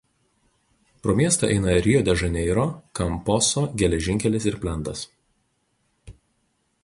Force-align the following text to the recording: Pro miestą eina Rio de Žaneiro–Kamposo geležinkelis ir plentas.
Pro 1.07 1.13
miestą 1.19 1.49
eina 1.57 1.75
Rio 1.87 1.99
de 2.07 2.15
Žaneiro–Kamposo 2.21 3.63
geležinkelis 3.83 4.47
ir 4.53 4.57
plentas. 4.65 5.07